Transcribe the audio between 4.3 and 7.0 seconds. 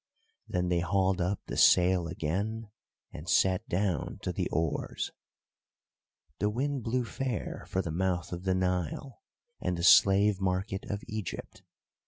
the oars. The wind